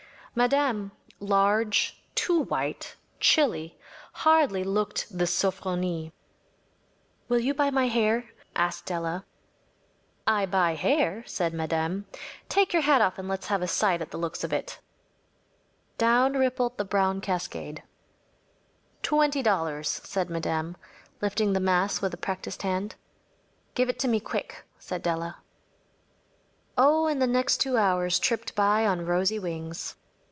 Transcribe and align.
Madame, 0.33 0.89
large, 1.19 2.01
too 2.15 2.43
white, 2.43 2.95
chilly, 3.19 3.77
hardly 4.13 4.63
looked 4.63 5.05
the 5.09 5.25
‚ÄúSofronie.‚ÄĚ 5.25 6.11
“Will 7.27 7.39
you 7.39 7.53
buy 7.53 7.69
my 7.69 7.89
hair?‚ÄĚ 7.89 8.29
asked 8.55 8.85
Della. 8.85 9.25
“I 10.25 10.45
buy 10.45 10.75
hair,‚ÄĚ 10.75 11.27
said 11.27 11.53
Madame. 11.53 12.05
“Take 12.47 12.71
yer 12.71 12.79
hat 12.79 13.01
off 13.01 13.19
and 13.19 13.27
let’s 13.27 13.47
have 13.47 13.61
a 13.61 13.67
sight 13.67 14.01
at 14.01 14.11
the 14.11 14.17
looks 14.17 14.45
of 14.45 14.53
it.‚ÄĚ 14.53 15.97
Down 15.97 16.33
rippled 16.37 16.77
the 16.77 16.85
brown 16.85 17.19
cascade. 17.19 17.83
“Twenty 19.03 19.43
dollars,‚ÄĚ 19.43 20.05
said 20.07 20.29
Madame, 20.29 20.77
lifting 21.21 21.51
the 21.51 21.59
mass 21.59 22.01
with 22.01 22.13
a 22.13 22.17
practised 22.17 22.61
hand. 22.61 22.95
“Give 23.75 23.89
it 23.89 23.99
to 23.99 24.07
me 24.07 24.21
quick,‚ÄĚ 24.21 24.81
said 24.81 25.03
Della. 25.03 25.39
Oh, 26.77 27.07
and 27.07 27.21
the 27.21 27.27
next 27.27 27.57
two 27.57 27.75
hours 27.75 28.17
tripped 28.17 28.55
by 28.55 28.85
on 28.85 29.05
rosy 29.05 29.37
wings. 29.37 29.97